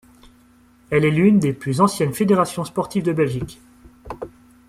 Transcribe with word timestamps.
Elle 0.89 1.05
est 1.05 1.11
l'une 1.11 1.37
des 1.37 1.53
plus 1.53 1.79
anciennes 1.79 2.15
fédérations 2.15 2.65
sportives 2.65 3.03
de 3.03 3.13
Belgique. 3.13 3.61